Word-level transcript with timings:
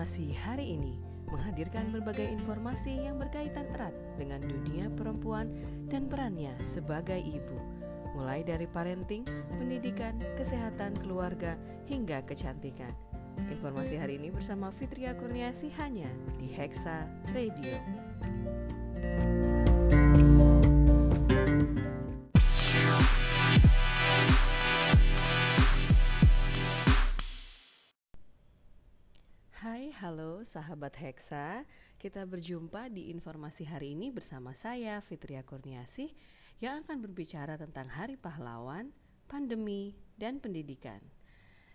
Informasi 0.00 0.32
hari 0.32 0.80
ini 0.80 0.96
menghadirkan 1.28 1.92
berbagai 1.92 2.24
informasi 2.24 3.04
yang 3.04 3.20
berkaitan 3.20 3.68
erat 3.76 3.92
dengan 4.16 4.40
dunia 4.40 4.88
perempuan 4.96 5.52
dan 5.92 6.08
perannya 6.08 6.56
sebagai 6.64 7.20
ibu, 7.20 7.60
mulai 8.16 8.40
dari 8.40 8.64
parenting, 8.64 9.28
pendidikan, 9.60 10.16
kesehatan 10.40 10.96
keluarga, 10.96 11.60
hingga 11.84 12.24
kecantikan. 12.24 12.96
Informasi 13.52 14.00
hari 14.00 14.16
ini 14.16 14.32
bersama 14.32 14.72
Fitria 14.72 15.12
Kurniasi 15.12 15.68
hanya 15.76 16.08
di 16.40 16.48
Hexa 16.48 17.04
Radio. 17.36 17.76
Sahabat 30.50 30.98
Hexa. 30.98 31.62
Kita 31.94 32.26
berjumpa 32.26 32.90
di 32.90 33.14
informasi 33.14 33.70
hari 33.70 33.94
ini 33.94 34.10
bersama 34.10 34.50
saya 34.50 34.98
Fitria 34.98 35.46
Kurniasih 35.46 36.10
yang 36.58 36.82
akan 36.82 36.98
berbicara 37.06 37.54
tentang 37.54 37.86
Hari 37.86 38.18
Pahlawan, 38.18 38.90
pandemi, 39.30 39.94
dan 40.18 40.42
pendidikan. 40.42 40.98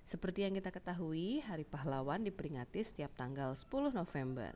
Seperti 0.03 0.43
yang 0.43 0.59
kita 0.59 0.75
ketahui, 0.75 1.39
Hari 1.39 1.63
Pahlawan 1.63 2.27
diperingati 2.27 2.83
setiap 2.83 3.15
tanggal 3.15 3.55
10 3.55 3.95
November. 3.95 4.51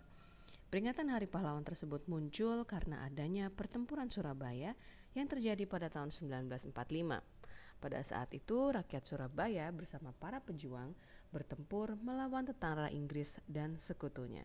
Peringatan 0.69 1.09
Hari 1.09 1.25
Pahlawan 1.25 1.65
tersebut 1.65 2.05
muncul 2.05 2.67
karena 2.67 3.07
adanya 3.07 3.49
pertempuran 3.49 4.11
Surabaya 4.11 4.75
yang 5.17 5.25
terjadi 5.25 5.65
pada 5.65 5.89
tahun 5.89 6.13
1945. 6.13 7.38
Pada 7.79 8.03
saat 8.03 8.35
itu, 8.35 8.75
rakyat 8.75 9.07
Surabaya 9.07 9.71
bersama 9.71 10.11
para 10.11 10.43
pejuang 10.43 10.91
bertempur 11.31 11.95
melawan 12.03 12.43
tentara 12.43 12.91
Inggris 12.91 13.39
dan 13.47 13.79
sekutunya. 13.79 14.43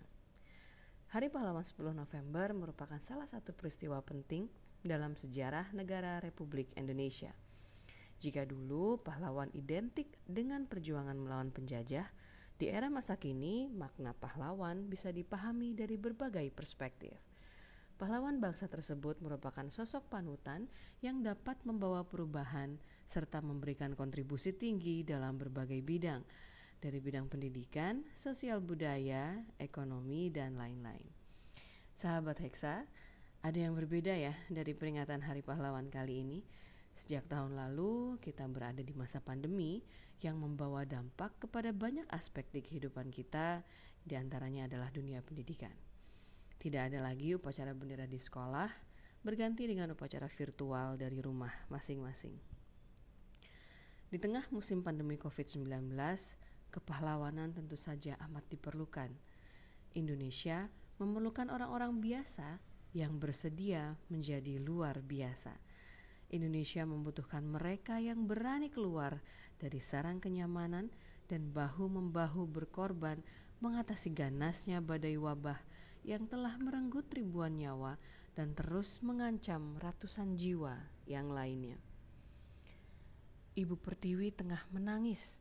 Hari 1.10 1.30
Pahlawan 1.30 1.66
10 1.66 1.98
November 1.98 2.54
merupakan 2.54 2.98
salah 3.02 3.26
satu 3.26 3.50
peristiwa 3.50 3.98
penting 4.06 4.46
dalam 4.86 5.18
sejarah 5.18 5.74
negara 5.74 6.22
Republik 6.22 6.70
Indonesia. 6.78 7.34
Jika 8.22 8.46
dulu 8.46 9.02
pahlawan 9.02 9.50
identik 9.50 10.14
dengan 10.22 10.70
perjuangan 10.70 11.18
melawan 11.18 11.50
penjajah, 11.50 12.06
di 12.54 12.70
era 12.70 12.86
masa 12.86 13.18
kini 13.18 13.66
makna 13.66 14.14
pahlawan 14.14 14.86
bisa 14.86 15.10
dipahami 15.10 15.74
dari 15.74 15.98
berbagai 15.98 16.54
perspektif. 16.54 17.33
Pahlawan 18.04 18.36
bangsa 18.36 18.68
tersebut 18.68 19.16
merupakan 19.24 19.64
sosok 19.72 20.12
panutan 20.12 20.68
yang 21.00 21.24
dapat 21.24 21.56
membawa 21.64 22.04
perubahan 22.04 22.76
serta 23.08 23.40
memberikan 23.40 23.96
kontribusi 23.96 24.52
tinggi 24.52 25.00
dalam 25.00 25.40
berbagai 25.40 25.80
bidang, 25.80 26.20
dari 26.84 27.00
bidang 27.00 27.32
pendidikan, 27.32 28.04
sosial 28.12 28.60
budaya, 28.60 29.40
ekonomi, 29.56 30.28
dan 30.28 30.60
lain-lain. 30.60 31.08
Sahabat 31.96 32.44
Hexa, 32.44 32.84
ada 33.40 33.56
yang 33.56 33.72
berbeda 33.72 34.12
ya 34.12 34.36
dari 34.52 34.76
peringatan 34.76 35.24
Hari 35.24 35.40
Pahlawan 35.40 35.88
kali 35.88 36.28
ini. 36.28 36.44
Sejak 36.92 37.24
tahun 37.32 37.56
lalu, 37.56 38.20
kita 38.20 38.44
berada 38.52 38.84
di 38.84 38.92
masa 38.92 39.24
pandemi 39.24 39.80
yang 40.20 40.36
membawa 40.36 40.84
dampak 40.84 41.40
kepada 41.40 41.72
banyak 41.72 42.04
aspek 42.12 42.44
di 42.52 42.60
kehidupan 42.60 43.08
kita, 43.08 43.64
di 44.04 44.12
antaranya 44.12 44.68
adalah 44.68 44.92
dunia 44.92 45.24
pendidikan. 45.24 45.93
Tidak 46.64 46.80
ada 46.80 47.04
lagi 47.04 47.36
upacara 47.36 47.76
bendera 47.76 48.08
di 48.08 48.16
sekolah, 48.16 48.72
berganti 49.20 49.68
dengan 49.68 49.92
upacara 49.92 50.32
virtual 50.32 50.96
dari 50.96 51.20
rumah 51.20 51.52
masing-masing. 51.68 52.40
Di 54.08 54.16
tengah 54.16 54.48
musim 54.48 54.80
pandemi 54.80 55.20
COVID-19, 55.20 55.92
kepahlawanan 56.72 57.52
tentu 57.52 57.76
saja 57.76 58.16
amat 58.24 58.48
diperlukan. 58.48 59.12
Indonesia 59.92 60.72
memerlukan 60.96 61.52
orang-orang 61.52 62.00
biasa 62.00 62.64
yang 62.96 63.20
bersedia 63.20 64.00
menjadi 64.08 64.56
luar 64.56 65.04
biasa. 65.04 65.60
Indonesia 66.32 66.88
membutuhkan 66.88 67.44
mereka 67.44 68.00
yang 68.00 68.24
berani 68.24 68.72
keluar 68.72 69.20
dari 69.60 69.84
sarang 69.84 70.16
kenyamanan 70.16 70.88
dan 71.28 71.52
bahu-membahu 71.52 72.48
berkorban 72.48 73.20
mengatasi 73.60 74.16
ganasnya 74.16 74.80
badai 74.80 75.20
wabah 75.20 75.73
yang 76.04 76.28
telah 76.28 76.54
merenggut 76.60 77.08
ribuan 77.10 77.56
nyawa 77.56 77.96
dan 78.36 78.52
terus 78.52 79.00
mengancam 79.00 79.80
ratusan 79.80 80.36
jiwa 80.36 80.76
yang 81.08 81.32
lainnya. 81.32 81.80
Ibu 83.54 83.78
Pertiwi 83.78 84.34
tengah 84.34 84.66
menangis 84.74 85.40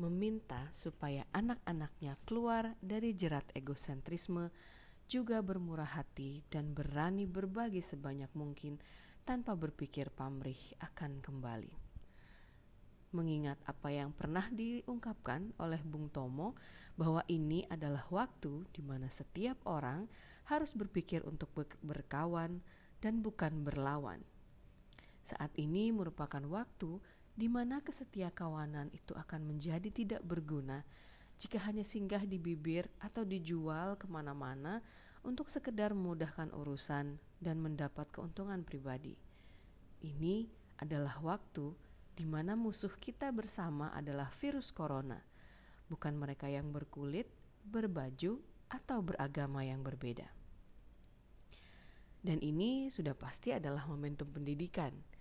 meminta 0.00 0.66
supaya 0.72 1.28
anak-anaknya 1.30 2.18
keluar 2.26 2.74
dari 2.80 3.12
jerat 3.12 3.44
egosentrisme, 3.52 4.50
juga 5.06 5.44
bermurah 5.44 6.00
hati 6.00 6.40
dan 6.48 6.72
berani 6.72 7.28
berbagi 7.28 7.84
sebanyak 7.84 8.32
mungkin 8.32 8.80
tanpa 9.22 9.54
berpikir 9.54 10.08
pamrih 10.10 10.58
akan 10.80 11.20
kembali. 11.20 11.81
Mengingat 13.12 13.60
apa 13.68 13.92
yang 13.92 14.10
pernah 14.16 14.48
diungkapkan 14.48 15.52
oleh 15.60 15.80
Bung 15.84 16.08
Tomo 16.08 16.56
bahwa 16.96 17.20
ini 17.28 17.68
adalah 17.68 18.08
waktu 18.08 18.64
di 18.72 18.80
mana 18.80 19.12
setiap 19.12 19.60
orang 19.68 20.08
harus 20.48 20.72
berpikir 20.72 21.22
untuk 21.28 21.52
berkawan 21.84 22.64
dan 23.04 23.20
bukan 23.20 23.64
berlawan. 23.64 24.24
Saat 25.22 25.54
ini 25.60 25.92
merupakan 25.92 26.42
waktu 26.48 26.98
di 27.32 27.48
mana 27.48 27.80
kesetia 27.80 28.32
kawanan 28.32 28.92
itu 28.92 29.14
akan 29.16 29.44
menjadi 29.44 29.88
tidak 29.88 30.20
berguna 30.24 30.84
jika 31.40 31.58
hanya 31.68 31.82
singgah 31.82 32.22
di 32.22 32.36
bibir 32.36 32.86
atau 33.00 33.24
dijual 33.26 33.96
ke 33.96 34.06
mana-mana 34.06 34.84
untuk 35.22 35.48
sekedar 35.48 35.94
memudahkan 35.94 36.50
urusan 36.54 37.18
dan 37.38 37.56
mendapat 37.62 38.10
keuntungan 38.10 38.62
pribadi. 38.66 39.14
Ini 40.02 40.46
adalah 40.82 41.18
waktu 41.22 41.74
di 42.12 42.28
mana 42.28 42.58
musuh 42.58 42.92
kita 43.00 43.32
bersama 43.32 43.92
adalah 43.96 44.28
virus 44.32 44.70
corona, 44.70 45.20
bukan 45.88 46.16
mereka 46.16 46.48
yang 46.48 46.70
berkulit, 46.70 47.28
berbaju, 47.64 48.40
atau 48.72 48.98
beragama 49.04 49.64
yang 49.64 49.84
berbeda. 49.84 50.28
Dan 52.22 52.38
ini 52.40 52.88
sudah 52.88 53.12
pasti 53.12 53.52
adalah 53.52 53.84
momentum 53.84 54.30
pendidikan– 54.30 54.94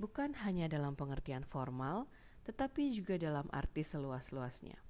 bukan 0.00 0.32
hanya 0.48 0.64
dalam 0.64 0.96
pengertian 0.96 1.44
formal, 1.44 2.08
tetapi 2.48 2.88
juga 2.88 3.20
dalam 3.20 3.44
arti 3.52 3.84
seluas-luasnya. 3.84 4.80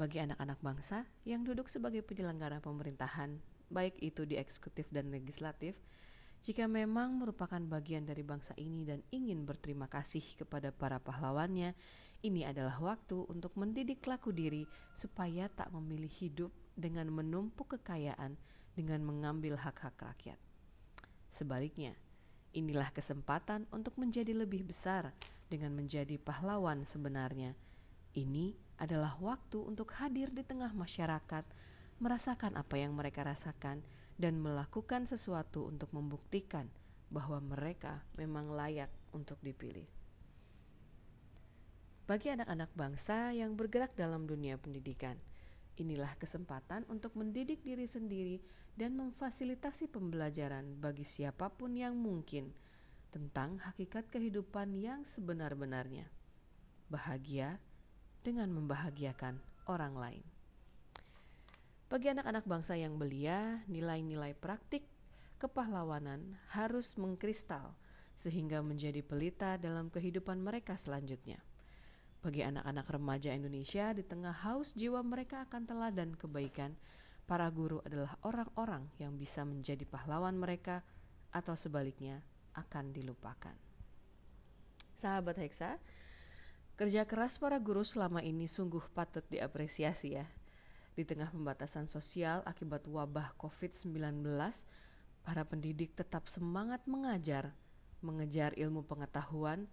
Bagi 0.00 0.24
anak-anak 0.24 0.58
bangsa 0.64 1.04
yang 1.28 1.44
duduk 1.44 1.68
sebagai 1.68 2.00
penyelenggara 2.00 2.64
pemerintahan, 2.64 3.36
baik 3.68 4.00
itu 4.00 4.24
di 4.24 4.40
eksekutif 4.40 4.88
dan 4.88 5.12
legislatif, 5.12 5.76
jika 6.38 6.70
memang 6.70 7.18
merupakan 7.18 7.58
bagian 7.58 8.06
dari 8.06 8.22
bangsa 8.22 8.54
ini 8.56 8.86
dan 8.86 9.02
ingin 9.10 9.42
berterima 9.42 9.90
kasih 9.90 10.22
kepada 10.38 10.70
para 10.70 11.02
pahlawannya, 11.02 11.74
ini 12.22 12.42
adalah 12.46 12.78
waktu 12.78 13.26
untuk 13.30 13.54
mendidik 13.54 14.02
laku 14.06 14.34
diri 14.34 14.66
supaya 14.94 15.46
tak 15.50 15.70
memilih 15.70 16.10
hidup 16.10 16.50
dengan 16.74 17.10
menumpuk 17.10 17.78
kekayaan 17.78 18.38
dengan 18.74 19.02
mengambil 19.02 19.58
hak-hak 19.58 19.98
rakyat. 19.98 20.38
Sebaliknya, 21.28 21.94
Inilah 22.56 22.88
kesempatan 22.96 23.68
untuk 23.68 24.00
menjadi 24.00 24.32
lebih 24.32 24.64
besar 24.64 25.12
dengan 25.52 25.76
menjadi 25.76 26.16
pahlawan 26.16 26.88
sebenarnya. 26.88 27.52
Ini 28.16 28.56
adalah 28.80 29.20
waktu 29.20 29.60
untuk 29.60 29.92
hadir 30.00 30.32
di 30.32 30.40
tengah 30.40 30.72
masyarakat, 30.72 31.44
merasakan 32.00 32.56
apa 32.56 32.74
yang 32.80 32.96
mereka 32.96 33.20
rasakan, 33.20 33.84
dan 34.18 34.42
melakukan 34.42 35.06
sesuatu 35.06 35.70
untuk 35.70 35.94
membuktikan 35.94 36.66
bahwa 37.08 37.40
mereka 37.40 38.04
memang 38.18 38.50
layak 38.50 38.90
untuk 39.14 39.38
dipilih. 39.40 39.86
Bagi 42.04 42.34
anak-anak 42.34 42.72
bangsa 42.74 43.32
yang 43.32 43.54
bergerak 43.54 43.94
dalam 43.94 44.26
dunia 44.26 44.58
pendidikan, 44.58 45.16
inilah 45.78 46.16
kesempatan 46.18 46.82
untuk 46.90 47.14
mendidik 47.14 47.62
diri 47.62 47.86
sendiri 47.86 48.40
dan 48.74 48.96
memfasilitasi 48.98 49.92
pembelajaran 49.92 50.78
bagi 50.80 51.04
siapa 51.04 51.52
pun 51.52 51.76
yang 51.76 51.94
mungkin 51.94 52.50
tentang 53.12 53.60
hakikat 53.60 54.08
kehidupan 54.08 54.76
yang 54.76 55.04
sebenar-benarnya. 55.04 56.08
Bahagia 56.88 57.60
dengan 58.24 58.52
membahagiakan 58.56 59.40
orang 59.68 59.94
lain. 59.96 60.37
Bagi 61.88 62.12
anak-anak 62.12 62.44
bangsa 62.44 62.76
yang 62.76 63.00
belia, 63.00 63.64
nilai-nilai 63.64 64.36
praktik 64.36 64.84
kepahlawanan 65.40 66.36
harus 66.52 67.00
mengkristal 67.00 67.72
sehingga 68.12 68.60
menjadi 68.60 69.00
pelita 69.00 69.56
dalam 69.56 69.88
kehidupan 69.88 70.36
mereka 70.36 70.76
selanjutnya. 70.76 71.40
Bagi 72.20 72.44
anak-anak 72.44 72.92
remaja 72.92 73.32
Indonesia, 73.32 73.96
di 73.96 74.04
tengah 74.04 74.36
haus 74.44 74.76
jiwa 74.76 75.00
mereka 75.00 75.48
akan 75.48 75.64
teladan 75.64 76.12
kebaikan, 76.12 76.76
para 77.24 77.48
guru 77.48 77.80
adalah 77.80 78.20
orang-orang 78.20 78.92
yang 79.00 79.16
bisa 79.16 79.48
menjadi 79.48 79.88
pahlawan 79.88 80.36
mereka 80.36 80.84
atau 81.32 81.56
sebaliknya 81.56 82.20
akan 82.52 82.92
dilupakan. 82.92 83.56
Sahabat 84.92 85.40
Heksa, 85.40 85.80
kerja 86.76 87.08
keras 87.08 87.40
para 87.40 87.56
guru 87.56 87.80
selama 87.80 88.20
ini 88.20 88.44
sungguh 88.44 88.92
patut 88.92 89.24
diapresiasi 89.32 90.20
ya. 90.20 90.28
Di 90.98 91.06
tengah 91.06 91.30
pembatasan 91.30 91.86
sosial 91.86 92.42
akibat 92.42 92.90
wabah 92.90 93.38
COVID-19, 93.38 94.18
para 95.22 95.46
pendidik 95.46 95.94
tetap 95.94 96.26
semangat 96.26 96.82
mengajar, 96.90 97.54
mengejar 98.02 98.50
ilmu 98.58 98.82
pengetahuan. 98.82 99.70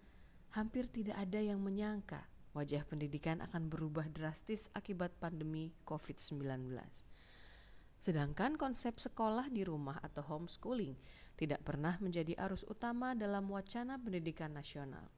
Hampir 0.54 0.86
tidak 0.86 1.18
ada 1.18 1.42
yang 1.42 1.58
menyangka 1.58 2.30
wajah 2.54 2.86
pendidikan 2.86 3.42
akan 3.42 3.66
berubah 3.66 4.06
drastis 4.06 4.70
akibat 4.70 5.18
pandemi 5.18 5.74
COVID-19. 5.82 6.70
Sedangkan 7.98 8.54
konsep 8.54 9.02
sekolah 9.02 9.50
di 9.50 9.66
rumah 9.66 9.98
atau 10.06 10.22
homeschooling 10.22 10.94
tidak 11.34 11.66
pernah 11.66 11.98
menjadi 11.98 12.38
arus 12.38 12.62
utama 12.70 13.18
dalam 13.18 13.50
wacana 13.50 13.98
pendidikan 13.98 14.54
nasional. 14.54 15.10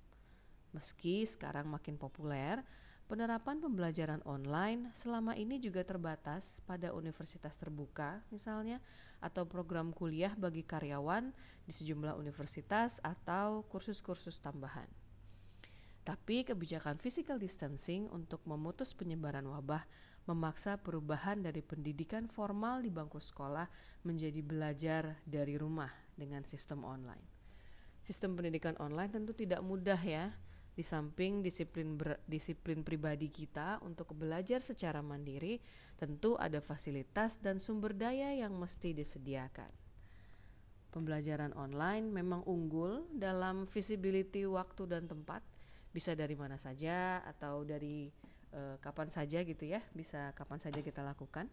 Meski 0.72 1.28
sekarang 1.28 1.68
makin 1.68 2.00
populer, 2.00 2.64
Penerapan 3.08 3.56
pembelajaran 3.56 4.20
online 4.28 4.92
selama 4.92 5.32
ini 5.32 5.56
juga 5.56 5.80
terbatas 5.80 6.60
pada 6.68 6.92
universitas 6.92 7.56
terbuka, 7.56 8.20
misalnya, 8.28 8.84
atau 9.24 9.48
program 9.48 9.96
kuliah 9.96 10.36
bagi 10.36 10.60
karyawan 10.60 11.32
di 11.64 11.72
sejumlah 11.72 12.20
universitas 12.20 13.00
atau 13.00 13.64
kursus-kursus 13.72 14.44
tambahan. 14.44 14.84
Tapi 16.04 16.44
kebijakan 16.44 17.00
physical 17.00 17.40
distancing 17.40 18.12
untuk 18.12 18.44
memutus 18.44 18.92
penyebaran 18.92 19.48
wabah 19.48 19.88
memaksa 20.28 20.76
perubahan 20.76 21.40
dari 21.40 21.64
pendidikan 21.64 22.28
formal 22.28 22.84
di 22.84 22.92
bangku 22.92 23.16
sekolah 23.16 23.72
menjadi 24.04 24.44
belajar 24.44 25.16
dari 25.24 25.56
rumah 25.56 25.88
dengan 26.12 26.44
sistem 26.44 26.84
online. 26.84 27.24
Sistem 28.04 28.36
pendidikan 28.36 28.76
online 28.76 29.08
tentu 29.08 29.32
tidak 29.32 29.64
mudah 29.64 29.96
ya, 29.96 30.36
di 30.78 30.86
samping 30.86 31.42
disiplin 31.42 31.98
ber, 31.98 32.22
disiplin 32.30 32.86
pribadi 32.86 33.26
kita 33.26 33.82
untuk 33.82 34.14
belajar 34.14 34.62
secara 34.62 35.02
mandiri, 35.02 35.58
tentu 35.98 36.38
ada 36.38 36.62
fasilitas 36.62 37.42
dan 37.42 37.58
sumber 37.58 37.98
daya 37.98 38.30
yang 38.30 38.54
mesti 38.54 38.94
disediakan. 38.94 39.66
Pembelajaran 40.94 41.50
online 41.58 42.06
memang 42.14 42.46
unggul 42.46 43.10
dalam 43.10 43.66
visibility 43.66 44.46
waktu 44.46 44.86
dan 44.86 45.10
tempat, 45.10 45.42
bisa 45.90 46.14
dari 46.14 46.38
mana 46.38 46.54
saja 46.62 47.26
atau 47.26 47.66
dari 47.66 48.06
e, 48.54 48.78
kapan 48.78 49.10
saja 49.10 49.42
gitu 49.42 49.66
ya, 49.66 49.82
bisa 49.90 50.30
kapan 50.38 50.62
saja 50.62 50.78
kita 50.78 51.02
lakukan. 51.02 51.50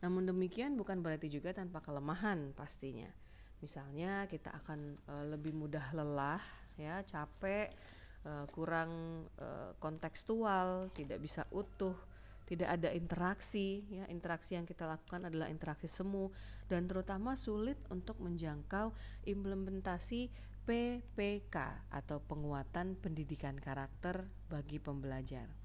Namun 0.00 0.24
demikian 0.24 0.80
bukan 0.80 1.04
berarti 1.04 1.28
juga 1.28 1.52
tanpa 1.52 1.84
kelemahan 1.84 2.56
pastinya. 2.56 3.12
Misalnya 3.60 4.24
kita 4.32 4.48
akan 4.64 4.96
e, 4.96 5.14
lebih 5.28 5.52
mudah 5.52 5.92
lelah 5.92 6.61
ya 6.82 7.06
capek 7.06 7.70
uh, 8.26 8.46
kurang 8.50 9.24
uh, 9.38 9.70
kontekstual 9.78 10.90
tidak 10.90 11.22
bisa 11.22 11.46
utuh 11.54 11.94
tidak 12.42 12.74
ada 12.74 12.90
interaksi 12.90 13.86
ya 13.86 14.04
interaksi 14.10 14.58
yang 14.58 14.66
kita 14.66 14.84
lakukan 14.84 15.30
adalah 15.30 15.46
interaksi 15.46 15.86
semu 15.86 16.28
dan 16.66 16.90
terutama 16.90 17.38
sulit 17.38 17.78
untuk 17.88 18.18
menjangkau 18.18 18.90
implementasi 19.30 20.28
PPK 20.62 21.56
atau 21.90 22.22
penguatan 22.22 22.94
pendidikan 22.94 23.58
karakter 23.58 24.30
bagi 24.46 24.78
pembelajar. 24.78 25.61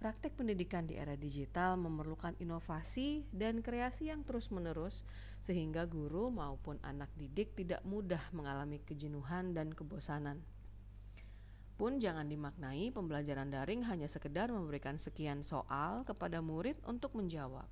Praktek 0.00 0.32
pendidikan 0.32 0.88
di 0.88 0.96
era 0.96 1.12
digital 1.12 1.76
memerlukan 1.76 2.32
inovasi 2.40 3.28
dan 3.36 3.60
kreasi 3.60 4.08
yang 4.08 4.24
terus-menerus, 4.24 5.04
sehingga 5.44 5.84
guru 5.84 6.32
maupun 6.32 6.80
anak 6.80 7.12
didik 7.20 7.52
tidak 7.52 7.84
mudah 7.84 8.24
mengalami 8.32 8.80
kejenuhan 8.80 9.52
dan 9.52 9.76
kebosanan. 9.76 10.40
Pun 11.76 12.00
jangan 12.00 12.32
dimaknai 12.32 12.88
pembelajaran 12.96 13.52
daring 13.52 13.84
hanya 13.92 14.08
sekedar 14.08 14.48
memberikan 14.48 14.96
sekian 14.96 15.44
soal 15.44 16.08
kepada 16.08 16.40
murid 16.40 16.80
untuk 16.88 17.12
menjawab. 17.12 17.68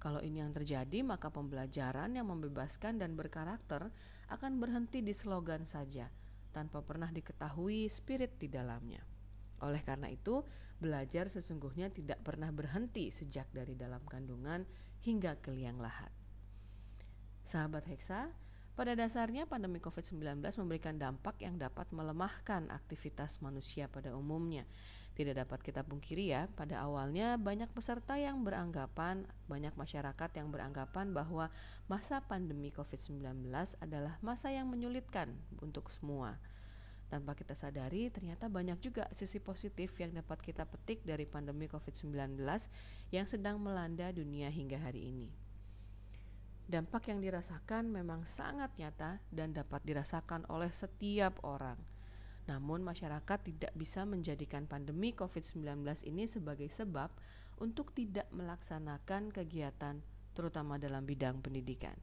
Kalau 0.00 0.24
ini 0.24 0.40
yang 0.40 0.56
terjadi, 0.56 1.04
maka 1.04 1.28
pembelajaran 1.28 2.16
yang 2.16 2.32
membebaskan 2.32 2.96
dan 2.96 3.12
berkarakter 3.12 3.92
akan 4.32 4.56
berhenti 4.56 5.04
di 5.04 5.12
slogan 5.12 5.68
saja, 5.68 6.08
tanpa 6.48 6.80
pernah 6.80 7.12
diketahui 7.12 7.92
spirit 7.92 8.40
di 8.40 8.48
dalamnya. 8.48 9.04
Oleh 9.60 9.82
karena 9.82 10.06
itu, 10.06 10.46
belajar 10.78 11.26
sesungguhnya 11.26 11.90
tidak 11.90 12.22
pernah 12.22 12.50
berhenti 12.54 13.10
sejak 13.10 13.50
dari 13.50 13.74
dalam 13.74 14.02
kandungan 14.06 14.62
hingga 15.02 15.38
ke 15.38 15.54
liang 15.54 15.78
lahat. 15.78 16.10
Sahabat 17.42 17.86
Heksa, 17.86 18.30
pada 18.78 18.94
dasarnya 18.94 19.42
pandemi 19.42 19.82
COVID-19 19.82 20.38
memberikan 20.62 20.94
dampak 20.94 21.42
yang 21.42 21.58
dapat 21.58 21.90
melemahkan 21.90 22.70
aktivitas 22.70 23.42
manusia 23.42 23.90
pada 23.90 24.14
umumnya. 24.14 24.70
Tidak 25.18 25.34
dapat 25.34 25.66
kita 25.66 25.82
pungkiri 25.82 26.30
ya, 26.30 26.46
pada 26.54 26.86
awalnya 26.86 27.34
banyak 27.34 27.66
peserta 27.74 28.14
yang 28.14 28.46
beranggapan, 28.46 29.26
banyak 29.50 29.74
masyarakat 29.74 30.30
yang 30.38 30.54
beranggapan 30.54 31.10
bahwa 31.10 31.50
masa 31.90 32.22
pandemi 32.22 32.70
COVID-19 32.70 33.50
adalah 33.82 34.14
masa 34.22 34.54
yang 34.54 34.70
menyulitkan 34.70 35.34
untuk 35.58 35.90
semua. 35.90 36.38
Tanpa 37.08 37.32
kita 37.32 37.56
sadari, 37.56 38.12
ternyata 38.12 38.52
banyak 38.52 38.84
juga 38.84 39.08
sisi 39.16 39.40
positif 39.40 39.96
yang 39.96 40.12
dapat 40.12 40.44
kita 40.44 40.68
petik 40.68 41.00
dari 41.08 41.24
pandemi 41.24 41.64
COVID-19 41.64 42.36
yang 43.08 43.24
sedang 43.24 43.56
melanda 43.56 44.12
dunia 44.12 44.52
hingga 44.52 44.76
hari 44.76 45.08
ini. 45.08 45.32
Dampak 46.68 47.08
yang 47.08 47.24
dirasakan 47.24 47.88
memang 47.88 48.28
sangat 48.28 48.76
nyata 48.76 49.24
dan 49.32 49.56
dapat 49.56 49.80
dirasakan 49.88 50.44
oleh 50.52 50.68
setiap 50.68 51.40
orang. 51.40 51.80
Namun, 52.44 52.84
masyarakat 52.84 53.40
tidak 53.40 53.72
bisa 53.72 54.04
menjadikan 54.04 54.68
pandemi 54.68 55.16
COVID-19 55.16 55.64
ini 56.04 56.28
sebagai 56.28 56.68
sebab 56.68 57.08
untuk 57.56 57.96
tidak 57.96 58.28
melaksanakan 58.36 59.32
kegiatan, 59.32 60.04
terutama 60.36 60.76
dalam 60.76 61.08
bidang 61.08 61.40
pendidikan. 61.40 61.96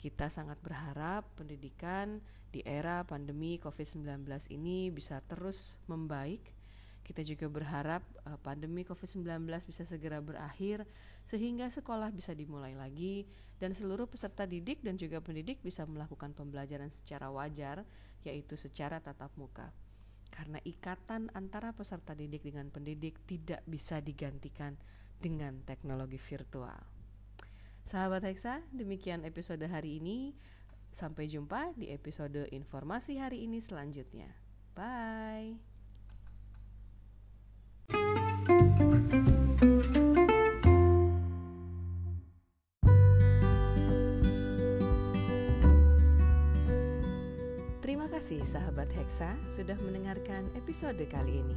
Kita 0.00 0.32
sangat 0.32 0.56
berharap 0.64 1.28
pendidikan 1.36 2.24
di 2.56 2.64
era 2.64 3.04
pandemi 3.04 3.60
COVID-19 3.60 4.24
ini 4.48 4.88
bisa 4.88 5.20
terus 5.28 5.76
membaik. 5.92 6.56
Kita 7.04 7.20
juga 7.20 7.52
berharap 7.52 8.00
uh, 8.24 8.40
pandemi 8.40 8.80
COVID-19 8.80 9.44
bisa 9.68 9.84
segera 9.84 10.24
berakhir 10.24 10.88
sehingga 11.20 11.68
sekolah 11.68 12.08
bisa 12.16 12.32
dimulai 12.32 12.72
lagi 12.72 13.28
dan 13.60 13.76
seluruh 13.76 14.08
peserta 14.08 14.48
didik 14.48 14.80
dan 14.80 14.96
juga 14.96 15.20
pendidik 15.20 15.60
bisa 15.60 15.84
melakukan 15.84 16.32
pembelajaran 16.32 16.88
secara 16.88 17.28
wajar 17.28 17.84
yaitu 18.24 18.56
secara 18.56 19.04
tatap 19.04 19.36
muka. 19.36 19.68
Karena 20.32 20.56
ikatan 20.64 21.28
antara 21.36 21.76
peserta 21.76 22.16
didik 22.16 22.40
dengan 22.40 22.72
pendidik 22.72 23.20
tidak 23.28 23.60
bisa 23.68 24.00
digantikan 24.00 24.80
dengan 25.20 25.60
teknologi 25.62 26.18
virtual. 26.18 26.80
Sahabat 27.86 28.26
Hexa, 28.26 28.66
demikian 28.74 29.22
episode 29.22 29.62
hari 29.68 30.02
ini. 30.02 30.34
Sampai 30.96 31.28
jumpa 31.28 31.76
di 31.76 31.92
episode 31.92 32.48
informasi 32.56 33.20
hari 33.20 33.44
ini 33.44 33.60
selanjutnya. 33.60 34.32
Bye. 34.72 35.60
Terima 47.84 48.08
kasih 48.08 48.40
sahabat 48.48 48.88
Hexa 48.96 49.36
sudah 49.44 49.76
mendengarkan 49.84 50.48
episode 50.56 51.04
kali 51.12 51.44
ini. 51.44 51.56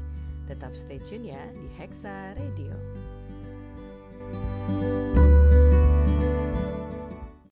Tetap 0.51 0.75
stay 0.75 0.99
tune 0.99 1.31
ya 1.31 1.47
di 1.55 1.71
Hexa 1.79 2.35
Radio. 2.35 2.75